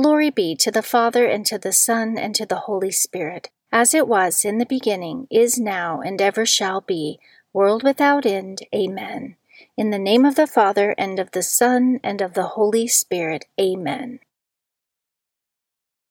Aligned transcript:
Glory 0.00 0.30
be 0.30 0.54
to 0.54 0.70
the 0.70 0.80
Father, 0.80 1.26
and 1.26 1.44
to 1.46 1.58
the 1.58 1.72
Son, 1.72 2.16
and 2.16 2.32
to 2.36 2.46
the 2.46 2.68
Holy 2.70 2.92
Spirit, 2.92 3.50
as 3.72 3.92
it 3.92 4.06
was 4.06 4.44
in 4.44 4.58
the 4.58 4.64
beginning, 4.64 5.26
is 5.28 5.58
now, 5.58 6.00
and 6.00 6.22
ever 6.22 6.46
shall 6.46 6.80
be, 6.80 7.18
world 7.52 7.82
without 7.82 8.24
end. 8.24 8.60
Amen. 8.72 9.34
In 9.76 9.90
the 9.90 9.98
name 9.98 10.24
of 10.24 10.36
the 10.36 10.46
Father, 10.46 10.94
and 10.96 11.18
of 11.18 11.32
the 11.32 11.42
Son, 11.42 11.98
and 12.04 12.20
of 12.20 12.34
the 12.34 12.54
Holy 12.54 12.86
Spirit. 12.86 13.46
Amen. 13.60 14.20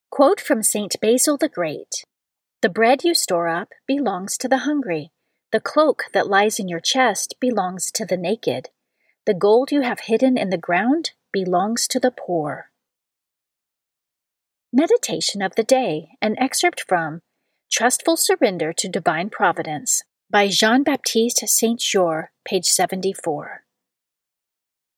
Quote 0.10 0.42
from 0.42 0.64
St. 0.64 0.94
Basil 1.00 1.38
the 1.38 1.48
Great 1.48 2.04
The 2.62 2.68
bread 2.68 3.06
you 3.06 3.16
store 3.16 3.48
up 3.48 3.70
belongs 3.88 4.38
to 4.40 4.50
the 4.50 4.66
hungry. 4.70 5.14
The 5.54 5.62
cloak 5.62 6.08
that 6.12 6.28
lies 6.28 6.60
in 6.60 6.68
your 6.68 6.82
chest 6.82 7.36
belongs 7.40 7.90
to 7.92 8.06
the 8.06 8.18
naked. 8.18 8.68
The 9.26 9.34
gold 9.34 9.72
you 9.72 9.80
have 9.80 10.02
hidden 10.02 10.38
in 10.38 10.50
the 10.50 10.58
ground 10.58 11.12
belongs 11.32 11.88
to 11.88 12.02
the 12.02 12.12
poor. 12.12 12.70
Meditation 14.74 15.42
of 15.42 15.56
the 15.56 15.64
Day, 15.64 16.10
an 16.22 16.38
excerpt 16.38 16.84
from 16.86 17.22
Trustful 17.72 18.18
Surrender 18.18 18.74
to 18.74 18.90
Divine 18.90 19.30
Providence 19.30 20.04
by 20.30 20.50
Jean 20.50 20.84
Baptiste 20.84 21.48
Saint 21.48 21.80
Jure, 21.80 22.32
page 22.44 22.66
74. 22.66 23.64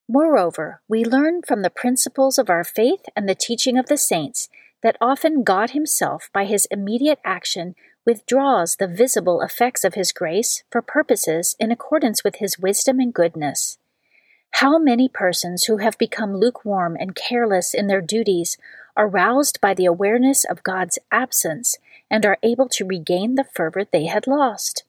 Moreover, 0.07 0.81
we 0.89 1.05
learn 1.05 1.43
from 1.43 1.61
the 1.61 1.69
principles 1.69 2.39
of 2.39 2.49
our 2.49 2.63
faith 2.63 3.01
and 3.15 3.29
the 3.29 3.35
teaching 3.35 3.77
of 3.77 3.85
the 3.85 3.97
saints 3.97 4.49
that 4.81 4.97
often 4.99 5.43
God 5.43 5.69
Himself, 5.69 6.31
by 6.33 6.45
His 6.45 6.67
immediate 6.71 7.19
action, 7.23 7.75
withdraws 8.07 8.77
the 8.77 8.87
visible 8.87 9.39
effects 9.39 9.83
of 9.83 9.93
His 9.93 10.11
grace 10.11 10.63
for 10.71 10.81
purposes 10.81 11.55
in 11.59 11.71
accordance 11.71 12.23
with 12.23 12.37
His 12.37 12.57
wisdom 12.57 12.99
and 12.99 13.13
goodness. 13.13 13.77
How 14.53 14.79
many 14.79 15.07
persons 15.07 15.65
who 15.65 15.77
have 15.77 15.97
become 15.99 16.35
lukewarm 16.35 16.97
and 16.99 17.15
careless 17.15 17.75
in 17.75 17.85
their 17.85 18.01
duties 18.01 18.57
are 18.99 19.07
roused 19.07 19.61
by 19.61 19.73
the 19.73 19.85
awareness 19.85 20.43
of 20.43 20.61
God's 20.61 20.99
absence 21.09 21.77
and 22.11 22.25
are 22.25 22.37
able 22.43 22.67
to 22.67 22.85
regain 22.85 23.35
the 23.35 23.45
fervor 23.45 23.85
they 23.85 24.07
had 24.07 24.27
lost. 24.27 24.83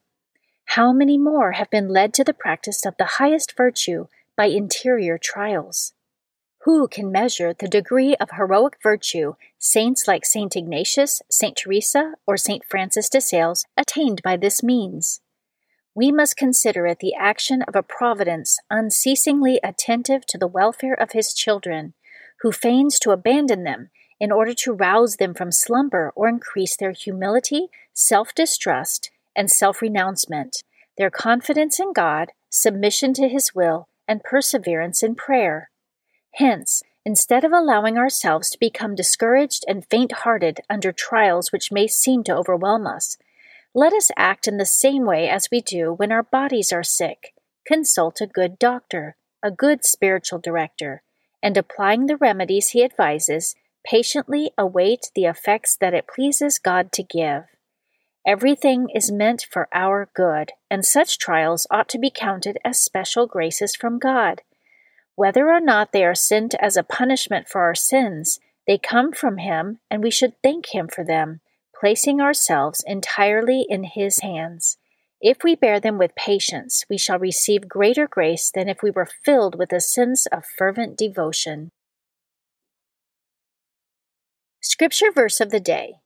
How 0.65 0.93
many 0.93 1.17
more 1.17 1.53
have 1.53 1.71
been 1.71 1.89
led 1.89 2.13
to 2.15 2.25
the 2.25 2.35
practice 2.35 2.85
of 2.85 2.97
the 2.99 3.19
highest 3.19 3.57
virtue 3.57 4.09
by 4.37 4.47
interior 4.47 5.17
trials? 5.17 5.93
Who 6.65 6.89
can 6.89 7.13
measure 7.13 7.55
the 7.55 7.69
degree 7.69 8.17
of 8.17 8.33
heroic 8.33 8.79
virtue 8.83 9.35
saints 9.61 10.09
like 10.09 10.27
St. 10.27 10.57
Ignatius, 10.57 11.23
St. 11.31 11.57
Teresa, 11.57 12.15
or 12.27 12.37
St. 12.37 12.65
Francis 12.65 13.09
de 13.09 13.21
Sales 13.21 13.65
attained 13.77 14.23
by 14.25 14.37
this 14.37 14.61
means? 14.61 15.21
We 15.95 16.11
must 16.11 16.37
consider 16.37 16.85
it 16.87 16.99
the 16.99 17.15
action 17.15 17.63
of 17.63 17.77
a 17.77 17.83
providence 17.85 18.59
unceasingly 18.71 19.61
attentive 19.63 20.27
to 20.27 20.39
the 20.39 20.49
welfare 20.49 21.01
of 21.01 21.13
his 21.13 21.33
children, 21.33 21.95
who 22.41 22.51
feigns 22.51 22.99
to 22.99 23.13
abandon 23.13 23.63
them 23.63 23.91
in 24.21 24.31
order 24.31 24.53
to 24.53 24.73
rouse 24.73 25.17
them 25.17 25.35
from 25.35 25.51
slumber 25.51 26.13
or 26.15 26.29
increase 26.29 26.77
their 26.77 26.93
humility, 26.93 27.69
self 27.95 28.35
distrust, 28.35 29.11
and 29.35 29.51
self 29.51 29.81
renouncement, 29.81 30.63
their 30.99 31.11
confidence 31.11 31.81
in 31.81 31.93
God, 31.93 32.33
submission 32.51 33.15
to 33.15 33.29
His 33.29 33.55
will, 33.55 33.89
and 34.07 34.23
perseverance 34.23 35.03
in 35.03 35.15
prayer. 35.15 35.71
Hence, 36.35 36.83
instead 37.05 37.45
of 37.45 37.53
allowing 37.53 37.97
ourselves 37.97 38.51
to 38.51 38.59
become 38.59 38.95
discouraged 38.95 39.65
and 39.67 39.87
faint 39.87 40.13
hearted 40.13 40.61
under 40.69 40.93
trials 40.93 41.51
which 41.51 41.73
may 41.73 41.87
seem 41.87 42.23
to 42.25 42.37
overwhelm 42.37 42.87
us, 42.87 43.17
let 43.75 43.93
us 43.93 44.11
act 44.17 44.47
in 44.49 44.57
the 44.57 44.67
same 44.67 45.07
way 45.07 45.29
as 45.29 45.49
we 45.51 45.61
do 45.61 45.93
when 45.93 46.13
our 46.13 46.25
bodies 46.25 46.73
are 46.73 46.83
sick. 46.83 47.35
Consult 47.65 48.21
a 48.21 48.27
good 48.27 48.59
doctor, 48.59 49.17
a 49.43 49.51
good 49.51 49.85
spiritual 49.85 50.41
director, 50.41 51.03
and 51.43 51.57
applying 51.57 52.07
the 52.07 52.17
remedies 52.17 52.71
he 52.71 52.85
advises, 52.85 53.55
patiently 53.85 54.53
await 54.59 55.11
the 55.15 55.25
effects 55.25 55.77
that 55.77 55.95
it 55.95 56.09
pleases 56.13 56.59
God 56.59 56.93
to 56.93 57.03
give. 57.03 57.45
Everything 58.27 58.89
is 58.95 59.11
meant 59.11 59.47
for 59.51 59.69
our 59.73 60.11
good, 60.15 60.53
and 60.71 60.85
such 60.85 61.19
trials 61.19 61.67
ought 61.71 61.89
to 61.89 61.99
be 61.99 62.13
counted 62.15 62.59
as 62.65 62.79
special 62.79 63.27
graces 63.27 63.75
from 63.75 63.99
God. 63.99 64.43
Whether 65.15 65.49
or 65.51 65.61
not 65.61 65.93
they 65.93 66.05
are 66.05 66.15
sent 66.15 66.55
as 66.55 66.77
a 66.77 66.83
punishment 66.83 67.49
for 67.49 67.63
our 67.63 67.75
sins, 67.75 68.39
they 68.67 68.79
come 68.79 69.13
from 69.13 69.39
Him, 69.39 69.81
and 69.91 70.03
we 70.03 70.11
should 70.11 70.35
thank 70.43 70.75
Him 70.75 70.89
for 70.89 71.03
them, 71.03 71.41
placing 71.79 72.21
ourselves 72.21 72.85
entirely 72.87 73.67
in 73.69 73.85
His 73.85 74.21
hands. 74.21 74.77
If 75.21 75.39
we 75.43 75.55
bear 75.55 75.81
them 75.81 75.99
with 75.99 76.15
patience, 76.15 76.85
we 76.89 76.97
shall 76.97 77.19
receive 77.19 77.69
greater 77.69 78.07
grace 78.07 78.51
than 78.51 78.69
if 78.69 78.83
we 78.83 78.91
were 78.91 79.09
filled 79.25 79.59
with 79.59 79.73
a 79.73 79.81
sense 79.81 80.27
of 80.27 80.47
fervent 80.47 80.97
devotion. 80.97 81.73
Scripture 84.81 85.13
verse 85.15 85.43
of 85.43 85.51
the 85.51 85.61
day. 85.61 85.97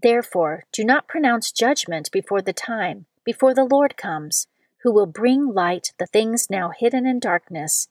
Therefore, 0.00 0.62
do 0.72 0.84
not 0.84 1.08
pronounce 1.08 1.50
judgment 1.50 2.08
before 2.12 2.40
the 2.40 2.52
time, 2.52 3.06
before 3.24 3.52
the 3.52 3.64
Lord 3.64 3.96
comes, 3.96 4.46
who 4.84 4.92
will 4.92 5.06
bring 5.06 5.52
light 5.52 5.88
the 5.98 6.06
things 6.06 6.46
now 6.48 6.70
hidden 6.70 7.04
in 7.04 7.18
darkness, 7.18 7.88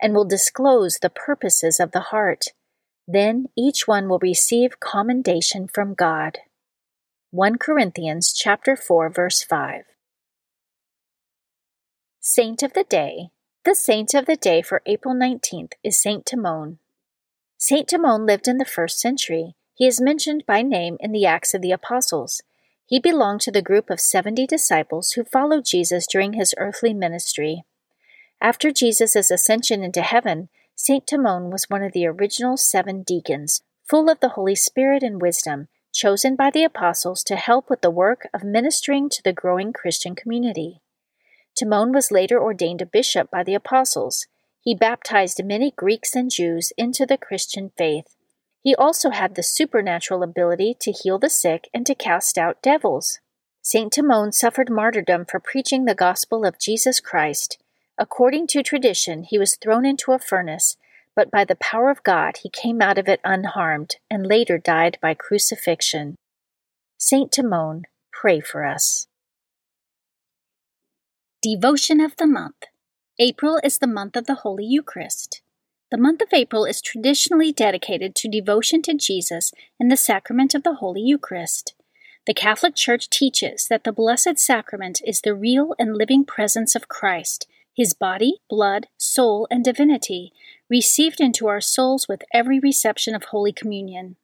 and 0.00 0.14
will 0.14 0.24
disclose 0.24 1.00
the 1.02 1.10
purposes 1.10 1.80
of 1.80 1.90
the 1.90 2.12
heart. 2.12 2.52
Then 3.08 3.46
each 3.58 3.88
one 3.88 4.08
will 4.08 4.20
receive 4.20 4.78
commendation 4.78 5.66
from 5.66 5.94
God. 5.94 6.38
1 7.32 7.58
Corinthians 7.58 8.32
chapter 8.32 8.76
4 8.76 9.10
verse 9.10 9.42
5. 9.42 9.82
Saint 12.20 12.62
of 12.62 12.72
the 12.74 12.84
Day. 12.84 13.30
The 13.64 13.74
saint 13.74 14.14
of 14.14 14.26
the 14.26 14.36
day 14.36 14.62
for 14.62 14.80
April 14.86 15.12
19th 15.12 15.72
is 15.82 16.00
Saint 16.00 16.24
Timon. 16.24 16.78
Saint 17.58 17.88
Timon 17.88 18.26
lived 18.26 18.48
in 18.48 18.58
the 18.58 18.64
first 18.64 19.00
century. 19.00 19.54
He 19.74 19.86
is 19.86 20.00
mentioned 20.00 20.44
by 20.46 20.62
name 20.62 20.96
in 21.00 21.12
the 21.12 21.26
Acts 21.26 21.54
of 21.54 21.62
the 21.62 21.72
Apostles. 21.72 22.42
He 22.84 23.00
belonged 23.00 23.40
to 23.42 23.50
the 23.50 23.62
group 23.62 23.90
of 23.90 24.00
70 24.00 24.46
disciples 24.46 25.12
who 25.12 25.24
followed 25.24 25.64
Jesus 25.64 26.06
during 26.06 26.34
his 26.34 26.54
earthly 26.58 26.92
ministry. 26.94 27.64
After 28.40 28.70
Jesus' 28.70 29.30
ascension 29.30 29.82
into 29.82 30.02
heaven, 30.02 30.50
Saint 30.74 31.06
Timon 31.06 31.50
was 31.50 31.70
one 31.70 31.82
of 31.82 31.92
the 31.92 32.06
original 32.06 32.58
seven 32.58 33.02
deacons, 33.02 33.62
full 33.88 34.10
of 34.10 34.20
the 34.20 34.30
Holy 34.30 34.54
Spirit 34.54 35.02
and 35.02 35.22
wisdom, 35.22 35.68
chosen 35.92 36.36
by 36.36 36.50
the 36.50 36.64
apostles 36.64 37.24
to 37.24 37.36
help 37.36 37.70
with 37.70 37.80
the 37.80 37.90
work 37.90 38.28
of 38.34 38.44
ministering 38.44 39.08
to 39.08 39.22
the 39.22 39.32
growing 39.32 39.72
Christian 39.72 40.14
community. 40.14 40.82
Timon 41.58 41.92
was 41.92 42.10
later 42.10 42.38
ordained 42.38 42.82
a 42.82 42.86
bishop 42.86 43.30
by 43.30 43.42
the 43.42 43.54
apostles. 43.54 44.26
He 44.66 44.74
baptized 44.74 45.44
many 45.44 45.70
Greeks 45.70 46.16
and 46.16 46.28
Jews 46.28 46.72
into 46.76 47.06
the 47.06 47.16
Christian 47.16 47.70
faith. 47.78 48.16
He 48.64 48.74
also 48.74 49.10
had 49.10 49.36
the 49.36 49.42
supernatural 49.44 50.24
ability 50.24 50.76
to 50.80 50.90
heal 50.90 51.20
the 51.20 51.30
sick 51.30 51.68
and 51.72 51.86
to 51.86 51.94
cast 51.94 52.36
out 52.36 52.62
devils. 52.62 53.20
Saint 53.62 53.92
Timon 53.92 54.32
suffered 54.32 54.68
martyrdom 54.68 55.24
for 55.24 55.38
preaching 55.38 55.84
the 55.84 55.94
gospel 55.94 56.44
of 56.44 56.58
Jesus 56.58 56.98
Christ. 56.98 57.58
According 57.96 58.48
to 58.48 58.62
tradition, 58.64 59.22
he 59.22 59.38
was 59.38 59.54
thrown 59.54 59.86
into 59.86 60.10
a 60.10 60.18
furnace, 60.18 60.76
but 61.14 61.30
by 61.30 61.44
the 61.44 61.54
power 61.54 61.88
of 61.88 62.02
God 62.02 62.38
he 62.38 62.50
came 62.50 62.82
out 62.82 62.98
of 62.98 63.06
it 63.06 63.20
unharmed 63.22 63.94
and 64.10 64.26
later 64.26 64.58
died 64.58 64.98
by 65.00 65.14
crucifixion. 65.14 66.16
Saint 66.98 67.30
Timon, 67.30 67.84
pray 68.10 68.40
for 68.40 68.64
us. 68.64 69.06
Devotion 71.40 72.00
of 72.00 72.16
the 72.16 72.26
Month 72.26 72.64
April 73.18 73.58
is 73.64 73.78
the 73.78 73.86
month 73.86 74.14
of 74.14 74.26
the 74.26 74.34
Holy 74.34 74.66
Eucharist. 74.66 75.40
The 75.90 75.96
month 75.96 76.20
of 76.20 76.34
April 76.34 76.66
is 76.66 76.82
traditionally 76.82 77.50
dedicated 77.50 78.14
to 78.16 78.28
devotion 78.28 78.82
to 78.82 78.92
Jesus 78.92 79.52
and 79.80 79.90
the 79.90 79.96
sacrament 79.96 80.54
of 80.54 80.64
the 80.64 80.74
Holy 80.74 81.00
Eucharist. 81.00 81.74
The 82.26 82.34
Catholic 82.34 82.74
Church 82.74 83.08
teaches 83.08 83.68
that 83.70 83.84
the 83.84 83.92
Blessed 83.92 84.38
Sacrament 84.38 85.00
is 85.02 85.22
the 85.22 85.34
real 85.34 85.74
and 85.78 85.96
living 85.96 86.26
presence 86.26 86.74
of 86.74 86.88
Christ, 86.88 87.46
his 87.74 87.94
body, 87.94 88.42
blood, 88.50 88.88
soul, 88.98 89.48
and 89.50 89.64
divinity, 89.64 90.34
received 90.68 91.18
into 91.18 91.46
our 91.46 91.62
souls 91.62 92.06
with 92.08 92.22
every 92.34 92.58
reception 92.58 93.14
of 93.14 93.24
Holy 93.24 93.52
Communion. 93.52 94.16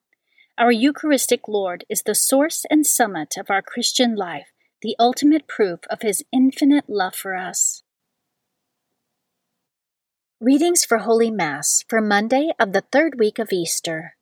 Our 0.58 0.70
Eucharistic 0.70 1.48
Lord 1.48 1.86
is 1.88 2.02
the 2.02 2.14
source 2.14 2.66
and 2.68 2.86
summit 2.86 3.36
of 3.38 3.48
our 3.48 3.62
Christian 3.62 4.16
life 4.16 4.48
the 4.82 4.96
ultimate 4.98 5.46
proof 5.46 5.80
of 5.88 6.02
his 6.02 6.22
infinite 6.30 6.90
love 6.90 7.14
for 7.14 7.34
us. 7.34 7.84
Readings 10.44 10.84
for 10.84 10.98
Holy 10.98 11.30
Mass 11.30 11.84
for 11.86 12.00
Monday 12.00 12.50
of 12.58 12.72
the 12.72 12.80
third 12.90 13.20
week 13.20 13.38
of 13.38 13.52
Easter. 13.52 14.16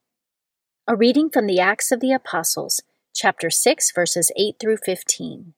A 0.86 0.94
reading 0.94 1.30
from 1.30 1.46
the 1.46 1.58
Acts 1.58 1.90
of 1.90 2.00
the 2.00 2.12
Apostles, 2.12 2.82
chapter 3.14 3.48
6, 3.48 3.90
verses 3.94 4.30
8 4.36 4.56
through 4.60 4.76
15. 4.84 5.54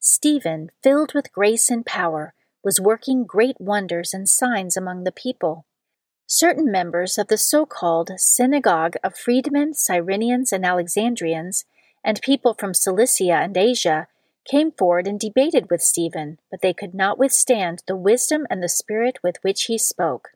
Stephen, 0.00 0.70
filled 0.82 1.14
with 1.14 1.32
grace 1.32 1.70
and 1.70 1.86
power, 1.86 2.34
was 2.64 2.80
working 2.80 3.24
great 3.24 3.60
wonders 3.60 4.12
and 4.12 4.28
signs 4.28 4.76
among 4.76 5.04
the 5.04 5.12
people. 5.12 5.64
Certain 6.26 6.72
members 6.72 7.16
of 7.16 7.28
the 7.28 7.38
so 7.38 7.64
called 7.64 8.10
Synagogue 8.16 8.96
of 9.04 9.16
Freedmen, 9.16 9.74
Cyrenians, 9.74 10.50
and 10.50 10.66
Alexandrians 10.66 11.64
and 12.02 12.20
people 12.20 12.52
from 12.52 12.74
Cilicia 12.74 13.34
and 13.34 13.56
Asia 13.56 14.08
came 14.48 14.72
forward 14.72 15.06
and 15.06 15.20
debated 15.20 15.70
with 15.70 15.82
Stephen, 15.82 16.38
but 16.50 16.62
they 16.62 16.72
could 16.72 16.94
not 16.94 17.18
withstand 17.18 17.82
the 17.86 17.96
wisdom 17.96 18.46
and 18.50 18.62
the 18.62 18.68
spirit 18.68 19.18
with 19.22 19.36
which 19.42 19.64
he 19.64 19.78
spoke. 19.78 20.30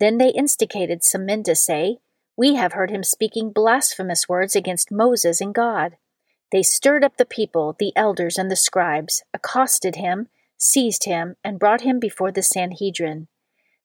Then 0.00 0.18
they 0.18 0.30
instigated 0.30 1.04
some 1.04 1.26
men 1.26 1.42
to 1.44 1.54
say, 1.54 1.98
We 2.36 2.54
have 2.54 2.72
heard 2.72 2.90
him 2.90 3.02
speaking 3.02 3.50
blasphemous 3.50 4.28
words 4.28 4.56
against 4.56 4.90
Moses 4.90 5.40
and 5.40 5.54
God. 5.54 5.96
They 6.50 6.62
stirred 6.62 7.04
up 7.04 7.16
the 7.16 7.26
people, 7.26 7.76
the 7.78 7.92
elders, 7.94 8.38
and 8.38 8.50
the 8.50 8.56
scribes, 8.56 9.22
accosted 9.34 9.96
him, 9.96 10.28
seized 10.56 11.04
him, 11.04 11.36
and 11.44 11.58
brought 11.58 11.82
him 11.82 11.98
before 11.98 12.32
the 12.32 12.42
Sanhedrin. 12.42 13.28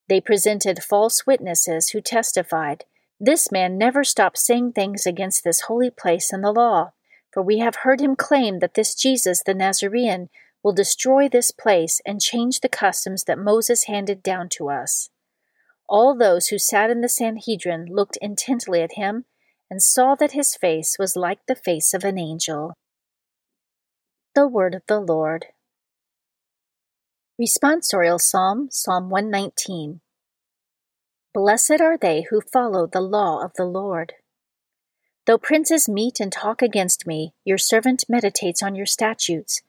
They 0.07 0.22
presented 0.22 0.84
false 0.84 1.25
witnesses 1.25 1.89
who 1.89 2.01
testified, 2.01 2.86
this 3.19 3.51
man 3.51 3.78
never 3.78 4.04
stopped 4.04 4.38
saying 4.38 4.74
things 4.74 5.06
against 5.06 5.44
this 5.44 5.62
holy 5.62 5.89
place 5.89 6.34
and 6.34 6.44
the 6.44 6.51
law, 6.51 6.92
for 7.34 7.42
we 7.42 7.60
have 7.60 7.78
heard 7.78 8.00
him 8.00 8.16
claim 8.16 8.60
that 8.60 8.76
this 8.76 8.94
Jesus 8.94 9.42
the 9.44 9.54
Nazarene 9.54 10.30
will 10.64 10.74
destroy 10.74 11.28
this 11.28 11.52
place 11.52 12.00
and 12.06 12.22
change 12.22 12.60
the 12.60 12.70
customs 12.70 13.24
that 13.24 13.40
Moses 13.40 13.86
handed 13.86 14.22
down 14.22 14.50
to 14.50 14.70
us. 14.70 15.10
All 15.90 16.16
those 16.16 16.48
who 16.48 16.58
sat 16.58 16.90
in 16.90 17.02
the 17.02 17.10
Sanhedrin 17.10 17.88
looked 17.90 18.18
intently 18.22 18.82
at 18.82 18.94
him 18.94 19.26
and 19.70 19.82
saw 19.82 20.16
that 20.16 20.32
his 20.32 20.56
face 20.56 20.96
was 21.00 21.16
like 21.16 21.40
the 21.48 21.56
face 21.56 21.94
of 21.94 22.04
an 22.04 22.18
angel. 22.18 22.74
The 24.36 24.48
Word 24.48 24.76
of 24.76 24.84
the 24.88 25.00
Lord. 25.00 25.48
Responsorial 27.42 28.22
Psalm, 28.22 28.68
Psalm 28.72 29.10
119. 29.10 30.02
Blessed 31.34 31.82
are 31.82 31.98
they 31.98 32.26
who 32.30 32.42
follow 32.42 32.86
the 32.86 33.02
law 33.02 33.44
of 33.44 33.52
the 33.58 33.66
Lord. 33.66 34.14
Though 35.25 35.38
princes 35.38 35.88
meet 35.88 36.20
and 36.20 36.31
talk 36.31 36.62
against 36.62 37.08
me, 37.08 37.34
your 37.46 37.58
servant 37.58 38.04
meditates 38.10 38.62
on 38.62 38.75
your 38.75 38.86
statutes. 38.86 39.62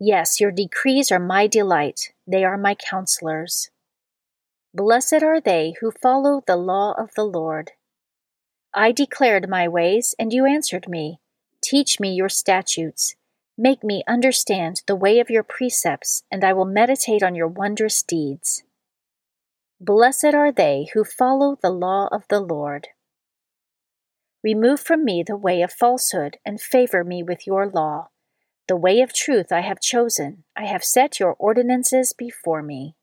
Yes, 0.00 0.40
your 0.40 0.50
decrees 0.50 1.12
are 1.12 1.18
my 1.18 1.46
delight, 1.46 2.12
they 2.26 2.44
are 2.44 2.56
my 2.56 2.74
counselors. 2.74 3.70
Blessed 4.72 5.22
are 5.22 5.40
they 5.40 5.74
who 5.80 5.90
follow 5.90 6.42
the 6.46 6.56
law 6.56 6.94
of 6.98 7.10
the 7.14 7.24
Lord. 7.24 7.72
I 8.72 8.90
declared 8.90 9.48
my 9.48 9.68
ways, 9.68 10.14
and 10.18 10.32
you 10.32 10.46
answered 10.46 10.88
me. 10.88 11.20
Teach 11.62 12.00
me 12.00 12.12
your 12.12 12.28
statutes. 12.28 13.14
Make 13.56 13.84
me 13.84 14.02
understand 14.08 14.82
the 14.86 14.96
way 14.96 15.20
of 15.20 15.30
your 15.30 15.44
precepts, 15.44 16.24
and 16.30 16.42
I 16.42 16.52
will 16.54 16.64
meditate 16.64 17.22
on 17.22 17.36
your 17.36 17.46
wondrous 17.46 18.02
deeds. 18.02 18.64
Blessed 19.80 20.34
are 20.34 20.50
they 20.50 20.88
who 20.92 21.04
follow 21.04 21.56
the 21.62 21.70
law 21.70 22.08
of 22.10 22.24
the 22.28 22.40
Lord. 22.40 22.88
Remove 24.44 24.78
from 24.78 25.06
me 25.06 25.24
the 25.26 25.38
way 25.38 25.62
of 25.62 25.72
falsehood, 25.72 26.36
and 26.44 26.60
favor 26.60 27.02
me 27.02 27.22
with 27.22 27.46
your 27.46 27.66
law. 27.66 28.08
The 28.68 28.76
way 28.76 29.00
of 29.00 29.14
truth 29.14 29.50
I 29.50 29.62
have 29.62 29.80
chosen, 29.80 30.44
I 30.54 30.66
have 30.66 30.84
set 30.84 31.18
your 31.18 31.34
ordinances 31.38 32.12
before 32.12 32.62
me. 32.62 32.94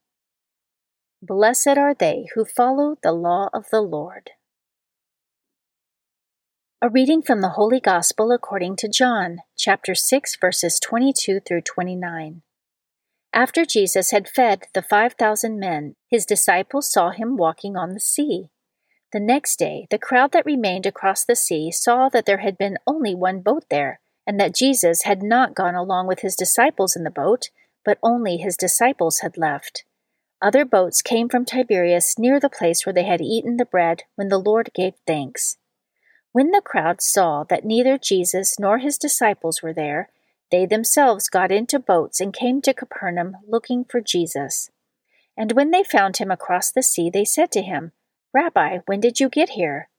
Blessed 1.19 1.77
are 1.79 1.95
they 1.95 2.27
who 2.35 2.45
follow 2.45 2.95
the 3.01 3.11
law 3.11 3.49
of 3.53 3.71
the 3.71 3.81
Lord. 3.81 4.29
A 6.79 6.89
reading 6.89 7.23
from 7.23 7.41
the 7.41 7.49
Holy 7.49 7.79
Gospel 7.79 8.31
according 8.31 8.75
to 8.77 8.87
John, 8.87 9.39
chapter 9.57 9.95
6, 9.95 10.37
verses 10.39 10.79
22 10.79 11.39
through 11.39 11.61
29. 11.61 12.43
After 13.33 13.65
Jesus 13.65 14.11
had 14.11 14.29
fed 14.29 14.67
the 14.75 14.83
5,000 14.83 15.59
men, 15.59 15.95
his 16.07 16.25
disciples 16.25 16.91
saw 16.91 17.09
him 17.09 17.35
walking 17.35 17.75
on 17.75 17.93
the 17.93 17.99
sea. 17.99 18.49
The 19.13 19.19
next 19.19 19.59
day, 19.59 19.87
the 19.89 19.97
crowd 19.97 20.31
that 20.31 20.45
remained 20.45 20.85
across 20.85 21.25
the 21.25 21.35
sea 21.35 21.69
saw 21.71 22.07
that 22.09 22.25
there 22.25 22.37
had 22.37 22.57
been 22.57 22.77
only 22.87 23.13
one 23.13 23.41
boat 23.41 23.65
there, 23.69 23.99
and 24.25 24.39
that 24.39 24.55
Jesus 24.55 25.03
had 25.03 25.21
not 25.21 25.53
gone 25.55 25.75
along 25.75 26.07
with 26.07 26.21
his 26.21 26.35
disciples 26.35 26.95
in 26.95 27.03
the 27.03 27.09
boat, 27.09 27.49
but 27.83 27.97
only 28.01 28.37
his 28.37 28.55
disciples 28.55 29.19
had 29.19 29.37
left. 29.37 29.83
Other 30.41 30.63
boats 30.63 31.01
came 31.01 31.27
from 31.27 31.45
Tiberias 31.45 32.15
near 32.17 32.39
the 32.39 32.49
place 32.49 32.85
where 32.85 32.93
they 32.93 33.03
had 33.03 33.21
eaten 33.21 33.57
the 33.57 33.65
bread 33.65 34.03
when 34.15 34.29
the 34.29 34.39
Lord 34.39 34.71
gave 34.73 34.93
thanks. 35.05 35.57
When 36.31 36.51
the 36.51 36.61
crowd 36.61 37.01
saw 37.01 37.43
that 37.49 37.65
neither 37.65 37.97
Jesus 37.97 38.57
nor 38.57 38.77
his 38.77 38.97
disciples 38.97 39.61
were 39.61 39.73
there, 39.73 40.09
they 40.51 40.65
themselves 40.65 41.29
got 41.29 41.51
into 41.51 41.79
boats 41.79 42.21
and 42.21 42.33
came 42.33 42.61
to 42.61 42.73
Capernaum 42.73 43.37
looking 43.47 43.83
for 43.83 43.99
Jesus. 43.99 44.69
And 45.37 45.51
when 45.51 45.71
they 45.71 45.83
found 45.83 46.17
him 46.17 46.31
across 46.31 46.71
the 46.71 46.83
sea, 46.83 47.09
they 47.09 47.25
said 47.25 47.51
to 47.51 47.61
him, 47.61 47.91
Rabbi, 48.33 48.79
when 48.85 48.99
did 48.99 49.19
you 49.19 49.29
get 49.29 49.51
here? 49.51 49.89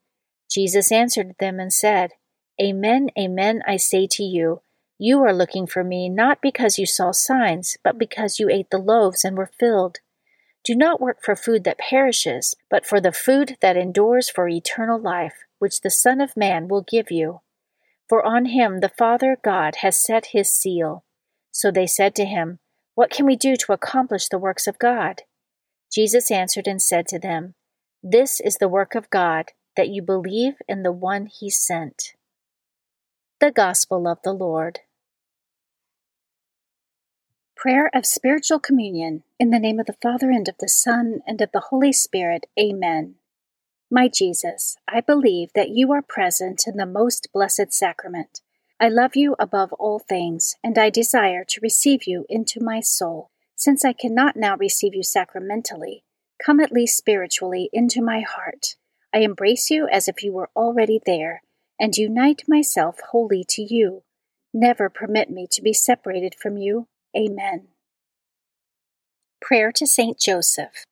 Jesus 0.50 0.92
answered 0.92 1.34
them 1.38 1.60
and 1.60 1.72
said, 1.72 2.12
Amen, 2.60 3.08
amen, 3.18 3.62
I 3.66 3.76
say 3.76 4.06
to 4.12 4.22
you, 4.22 4.62
you 4.98 5.22
are 5.24 5.32
looking 5.32 5.66
for 5.66 5.82
me 5.82 6.08
not 6.08 6.40
because 6.40 6.78
you 6.78 6.86
saw 6.86 7.10
signs, 7.10 7.76
but 7.82 7.98
because 7.98 8.38
you 8.38 8.48
ate 8.48 8.70
the 8.70 8.78
loaves 8.78 9.24
and 9.24 9.36
were 9.36 9.50
filled. 9.58 9.98
Do 10.64 10.74
not 10.76 11.00
work 11.00 11.18
for 11.22 11.34
food 11.34 11.64
that 11.64 11.78
perishes, 11.78 12.54
but 12.70 12.86
for 12.86 13.00
the 13.00 13.12
food 13.12 13.56
that 13.60 13.76
endures 13.76 14.30
for 14.30 14.48
eternal 14.48 15.00
life, 15.00 15.34
which 15.58 15.80
the 15.80 15.90
Son 15.90 16.20
of 16.20 16.36
Man 16.36 16.68
will 16.68 16.82
give 16.82 17.10
you 17.10 17.40
for 18.12 18.26
on 18.26 18.44
him 18.44 18.80
the 18.80 18.90
Father 18.90 19.38
God 19.42 19.76
has 19.76 19.96
set 19.96 20.26
his 20.32 20.52
seal. 20.52 21.02
So 21.50 21.70
they 21.70 21.86
said 21.86 22.14
to 22.16 22.26
him, 22.26 22.58
What 22.94 23.08
can 23.08 23.24
we 23.24 23.36
do 23.36 23.56
to 23.56 23.72
accomplish 23.72 24.28
the 24.28 24.36
works 24.36 24.66
of 24.66 24.78
God? 24.78 25.22
Jesus 25.90 26.30
answered 26.30 26.66
and 26.66 26.82
said 26.82 27.08
to 27.08 27.18
them, 27.18 27.54
This 28.04 28.40
is 28.40 28.56
the 28.56 28.68
work 28.68 28.96
of 28.96 29.10
God, 29.10 29.52
that 29.76 29.88
you 29.88 30.02
believe 30.02 30.54
in 30.66 30.82
the 30.82 30.90
one 30.90 31.26
he 31.26 31.48
sent. 31.48 32.14
The 33.40 33.52
Gospel 33.52 34.08
of 34.08 34.18
the 34.24 34.32
Lord. 34.32 34.80
Prayer 37.54 37.88
of 37.94 38.04
Spiritual 38.04 38.58
Communion. 38.58 39.22
In 39.38 39.50
the 39.50 39.60
name 39.60 39.78
of 39.78 39.86
the 39.86 39.96
Father, 40.02 40.32
and 40.32 40.48
of 40.48 40.56
the 40.58 40.68
Son, 40.68 41.20
and 41.28 41.40
of 41.40 41.52
the 41.52 41.66
Holy 41.70 41.92
Spirit. 41.92 42.46
Amen. 42.58 43.14
My 43.88 44.08
Jesus, 44.08 44.76
I 44.88 45.00
believe 45.00 45.50
that 45.54 45.70
you 45.70 45.92
are 45.92 46.02
present 46.02 46.64
in 46.66 46.78
the 46.78 46.86
most 46.86 47.28
blessed 47.32 47.72
sacrament. 47.72 48.40
I 48.80 48.88
love 48.88 49.14
you 49.14 49.36
above 49.38 49.72
all 49.74 50.00
things, 50.00 50.56
and 50.64 50.76
I 50.76 50.90
desire 50.90 51.44
to 51.44 51.60
receive 51.62 52.08
you 52.08 52.26
into 52.28 52.60
my 52.60 52.80
soul. 52.80 53.30
Since 53.54 53.84
I 53.84 53.92
cannot 53.92 54.34
now 54.34 54.56
receive 54.56 54.92
you 54.92 55.04
sacramentally, 55.04 56.02
Come 56.44 56.60
at 56.60 56.72
least 56.72 56.96
spiritually 56.96 57.70
into 57.72 58.02
my 58.02 58.20
heart. 58.20 58.76
I 59.14 59.18
embrace 59.18 59.70
you 59.70 59.88
as 59.88 60.08
if 60.08 60.22
you 60.22 60.32
were 60.32 60.50
already 60.56 61.00
there, 61.04 61.42
and 61.78 61.96
unite 61.96 62.42
myself 62.48 62.98
wholly 63.10 63.44
to 63.50 63.62
you. 63.62 64.02
Never 64.52 64.88
permit 64.88 65.30
me 65.30 65.46
to 65.52 65.62
be 65.62 65.72
separated 65.72 66.34
from 66.34 66.56
you. 66.56 66.88
Amen. 67.16 67.68
Prayer 69.40 69.72
to 69.72 69.86
Saint 69.86 70.18
Joseph. 70.18 70.84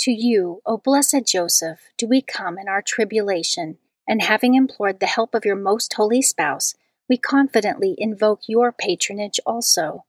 To 0.00 0.12
you, 0.12 0.62
O 0.64 0.78
blessed 0.78 1.26
Joseph, 1.26 1.80
do 1.98 2.06
we 2.06 2.22
come 2.22 2.58
in 2.58 2.68
our 2.68 2.82
tribulation, 2.82 3.78
and 4.08 4.22
having 4.22 4.54
implored 4.54 5.00
the 5.00 5.06
help 5.06 5.34
of 5.34 5.44
your 5.44 5.56
most 5.56 5.92
holy 5.94 6.22
spouse, 6.22 6.74
we 7.08 7.18
confidently 7.18 7.94
invoke 7.98 8.40
your 8.46 8.72
patronage 8.72 9.40
also. 9.44 10.04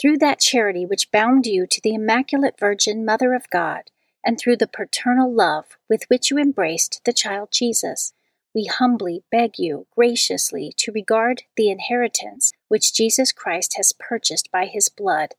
Through 0.00 0.18
that 0.18 0.38
charity 0.38 0.86
which 0.86 1.10
bound 1.10 1.46
you 1.46 1.66
to 1.66 1.80
the 1.82 1.94
Immaculate 1.94 2.58
Virgin 2.58 3.04
Mother 3.04 3.34
of 3.34 3.50
God, 3.50 3.90
and 4.24 4.38
through 4.38 4.56
the 4.56 4.68
paternal 4.68 5.32
love 5.32 5.76
with 5.88 6.04
which 6.08 6.30
you 6.30 6.38
embraced 6.38 7.00
the 7.04 7.12
child 7.12 7.48
Jesus, 7.50 8.12
we 8.54 8.66
humbly 8.66 9.24
beg 9.30 9.58
you 9.58 9.86
graciously 9.94 10.72
to 10.76 10.92
regard 10.92 11.42
the 11.56 11.70
inheritance 11.70 12.52
which 12.68 12.94
Jesus 12.94 13.32
Christ 13.32 13.74
has 13.76 13.92
purchased 13.92 14.50
by 14.52 14.66
his 14.66 14.88
blood, 14.88 15.34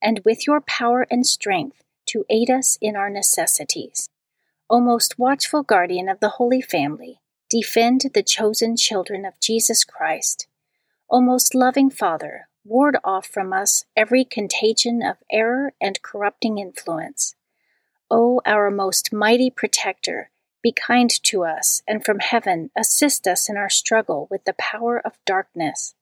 and 0.00 0.20
with 0.24 0.46
your 0.46 0.60
power 0.60 1.06
and 1.10 1.26
strength 1.26 1.82
to 2.06 2.24
aid 2.30 2.50
us 2.50 2.78
in 2.80 2.96
our 2.96 3.10
necessities. 3.10 4.10
O 4.70 4.80
most 4.80 5.18
watchful 5.18 5.62
guardian 5.62 6.08
of 6.08 6.20
the 6.20 6.30
Holy 6.30 6.60
Family, 6.60 7.20
defend 7.50 8.02
the 8.14 8.22
chosen 8.22 8.76
children 8.76 9.24
of 9.24 9.38
Jesus 9.40 9.84
Christ. 9.84 10.46
O 11.10 11.20
most 11.20 11.54
loving 11.54 11.90
Father, 11.90 12.48
ward 12.64 12.96
off 13.04 13.26
from 13.26 13.52
us 13.52 13.84
every 13.96 14.24
contagion 14.24 15.02
of 15.02 15.16
error 15.30 15.72
and 15.80 16.02
corrupting 16.02 16.58
influence. 16.58 17.34
O 18.10 18.40
our 18.46 18.70
most 18.70 19.12
mighty 19.12 19.50
protector, 19.50 20.30
be 20.62 20.72
kind 20.72 21.10
to 21.24 21.44
us, 21.44 21.82
and 21.86 22.04
from 22.04 22.20
heaven 22.20 22.70
assist 22.76 23.26
us 23.26 23.50
in 23.50 23.56
our 23.56 23.68
struggle 23.68 24.26
with 24.30 24.44
the 24.44 24.54
power 24.54 24.98
of 24.98 25.18
darkness. 25.26 25.94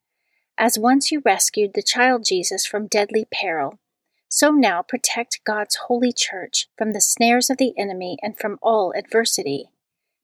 As 0.57 0.78
once 0.78 1.11
you 1.11 1.21
rescued 1.25 1.75
the 1.75 1.83
child 1.83 2.25
Jesus 2.25 2.64
from 2.64 2.87
deadly 2.87 3.26
peril, 3.33 3.81
so 4.28 4.50
now 4.50 4.81
protect 4.81 5.45
God's 5.45 5.76
holy 5.88 6.12
church 6.12 6.69
from 6.78 6.92
the 6.92 7.00
snares 7.00 7.50
of 7.50 7.59
the 7.59 7.75
enemy 7.76 8.19
and 8.23 8.38
from 8.38 8.59
all 8.62 8.92
adversity. 8.97 9.71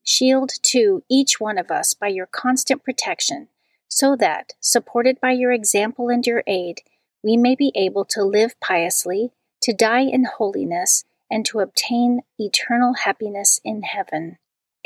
Shield, 0.04 0.52
too, 0.62 1.02
each 1.10 1.40
one 1.40 1.58
of 1.58 1.70
us 1.70 1.92
by 1.92 2.08
your 2.08 2.26
constant 2.26 2.84
protection, 2.84 3.48
so 3.88 4.14
that, 4.16 4.52
supported 4.60 5.20
by 5.20 5.32
your 5.32 5.52
example 5.52 6.08
and 6.08 6.26
your 6.26 6.42
aid, 6.46 6.82
we 7.22 7.36
may 7.36 7.54
be 7.54 7.72
able 7.74 8.04
to 8.04 8.22
live 8.22 8.58
piously, 8.60 9.32
to 9.62 9.72
die 9.72 10.02
in 10.02 10.24
holiness, 10.24 11.04
and 11.30 11.44
to 11.46 11.60
obtain 11.60 12.20
eternal 12.38 12.94
happiness 12.94 13.60
in 13.64 13.82
heaven. 13.82 14.38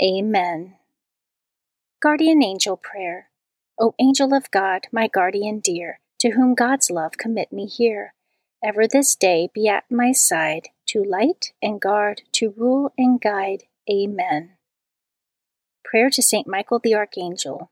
Amen. 0.02 0.74
Guardian 2.00 2.42
Angel 2.42 2.76
Prayer. 2.76 3.28
O 3.80 3.94
angel 3.98 4.34
of 4.34 4.50
God, 4.50 4.86
my 4.92 5.08
guardian 5.08 5.60
dear, 5.60 6.00
to 6.20 6.30
whom 6.30 6.54
God's 6.54 6.90
love 6.90 7.18
commit 7.18 7.52
me 7.52 7.66
here 7.66 8.14
ever 8.64 8.86
this 8.86 9.16
day 9.16 9.50
be 9.52 9.68
at 9.68 9.90
my 9.90 10.12
side, 10.12 10.68
to 10.86 11.02
light 11.02 11.52
and 11.60 11.80
guard, 11.80 12.22
to 12.32 12.54
rule 12.56 12.92
and 12.96 13.20
guide. 13.20 13.64
Amen. 13.90 14.50
Prayer 15.84 16.10
to 16.10 16.22
Saint 16.22 16.46
Michael 16.46 16.78
the 16.78 16.94
Archangel. 16.94 17.71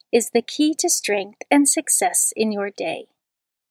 is 0.11 0.31
the 0.31 0.41
key 0.41 0.73
to 0.79 0.89
strength 0.89 1.41
and 1.49 1.67
success 1.67 2.33
in 2.35 2.51
your 2.51 2.69
day. 2.69 3.07